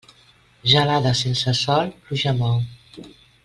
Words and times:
Gelada 0.71 1.11
sense 1.21 1.55
sol, 1.61 1.93
pluja 2.09 2.35
mou. 2.41 2.59